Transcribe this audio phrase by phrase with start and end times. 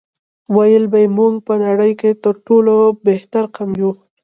[0.55, 3.91] ویل به یې موږ په نړۍ کې تر ټولو بهترین قوم یو.